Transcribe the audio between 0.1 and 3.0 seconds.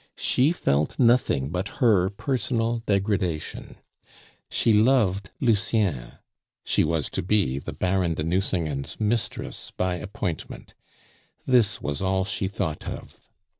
She felt nothing but her personal